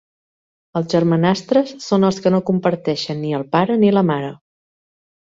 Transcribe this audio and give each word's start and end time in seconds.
Els 0.79 0.89
germanastres 0.93 1.75
són 1.89 2.09
els 2.09 2.19
que 2.25 2.33
no 2.39 2.41
comparteixen 2.49 3.25
ni 3.27 3.39
el 3.43 3.49
pare 3.57 3.81
ni 3.85 3.97
la 4.01 4.07
mare. 4.13 4.37